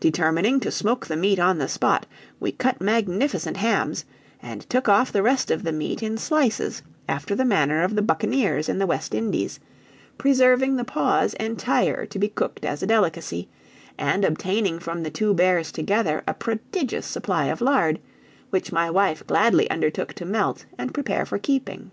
[0.00, 2.04] Determining to smoke the meat on the spot,
[2.40, 4.04] we cut magnificent hams,
[4.42, 8.02] and took off the rest of the meat in slices after the manner of the
[8.02, 9.60] buccaneers in the West Indies,
[10.18, 13.48] preserving the paws entire to be cooked as a delicacy,
[13.96, 18.00] and obtaining from the two bears together a prodigious supply of lard,
[18.50, 21.92] which my wife gladly undertook to melt and prepare for keeping.